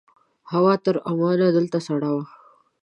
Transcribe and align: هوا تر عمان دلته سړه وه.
هوا 0.51 0.73
تر 0.85 0.95
عمان 1.09 1.39
دلته 1.57 1.77
سړه 1.87 2.09
وه. 2.15 2.23